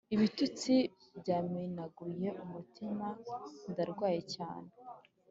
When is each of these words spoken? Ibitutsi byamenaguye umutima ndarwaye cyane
Ibitutsi 0.15 0.73
byamenaguye 1.19 2.29
umutima 2.43 3.07
ndarwaye 3.71 4.21
cyane 4.33 4.69